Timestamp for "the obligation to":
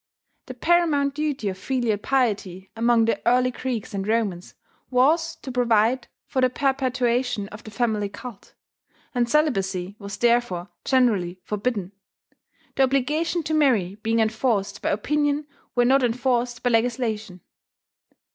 12.75-13.53